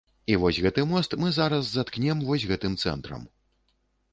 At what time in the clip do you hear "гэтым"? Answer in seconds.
2.53-2.79